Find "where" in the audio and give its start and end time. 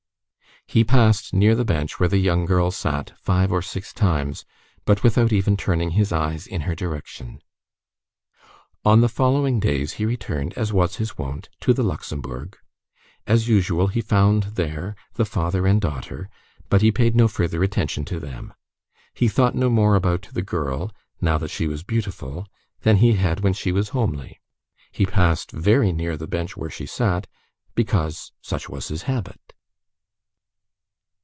1.99-2.07, 26.55-26.69